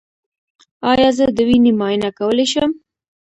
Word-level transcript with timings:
ایا 0.91 1.09
زه 1.17 1.25
د 1.37 1.39
وینې 1.47 1.71
معاینه 1.79 2.09
کولی 2.19 2.45
شم؟ 2.51 2.71